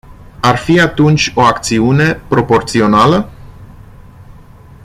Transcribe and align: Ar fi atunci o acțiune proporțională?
Ar 0.41 0.55
fi 0.55 0.79
atunci 0.79 1.31
o 1.35 1.41
acțiune 1.41 2.13
proporțională? 2.27 3.29